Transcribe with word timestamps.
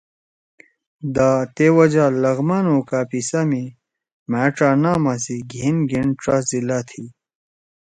دا 1.15 1.29
تے 1.55 1.67
وجہ 1.77 2.05
لغمان 2.23 2.65
او 2.71 2.77
کاپیسا 2.89 3.41
می 3.49 3.63
مھأ 4.31 4.45
ڇا 4.55 4.69
ناما 4.81 5.13
سی 5.23 5.35
گھین 5.51 5.75
گھین 5.89 6.07
ڇا 6.21 6.35
ضلع 6.49 6.79
تھی۔ 6.89 7.03